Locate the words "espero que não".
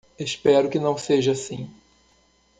0.17-0.97